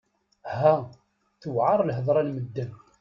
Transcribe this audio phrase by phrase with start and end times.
[0.53, 0.73] Ha!
[1.41, 2.71] Tewɛeṛ lhedṛa n medden!